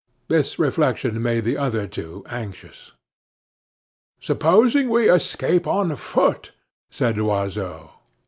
[0.29, 2.93] This reflection made the other two anxious.
[4.19, 6.53] "Supposing we escape on foot?"
[6.89, 7.91] said Loiseau.